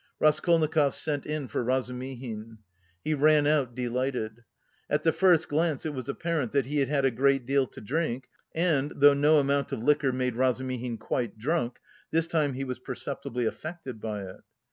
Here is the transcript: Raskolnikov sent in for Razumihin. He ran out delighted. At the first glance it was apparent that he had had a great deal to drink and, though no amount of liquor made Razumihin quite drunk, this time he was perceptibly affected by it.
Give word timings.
Raskolnikov 0.19 0.95
sent 0.95 1.27
in 1.27 1.47
for 1.47 1.63
Razumihin. 1.63 2.57
He 3.03 3.13
ran 3.13 3.45
out 3.45 3.75
delighted. 3.75 4.43
At 4.89 5.03
the 5.03 5.11
first 5.13 5.47
glance 5.47 5.85
it 5.85 5.93
was 5.93 6.09
apparent 6.09 6.53
that 6.53 6.65
he 6.65 6.79
had 6.79 6.87
had 6.89 7.05
a 7.05 7.11
great 7.11 7.45
deal 7.45 7.67
to 7.67 7.79
drink 7.79 8.27
and, 8.55 8.93
though 8.95 9.13
no 9.13 9.37
amount 9.37 9.71
of 9.73 9.83
liquor 9.83 10.11
made 10.11 10.35
Razumihin 10.35 10.97
quite 10.97 11.37
drunk, 11.37 11.77
this 12.09 12.25
time 12.25 12.53
he 12.53 12.63
was 12.63 12.79
perceptibly 12.79 13.45
affected 13.45 14.01
by 14.01 14.23
it. 14.23 14.37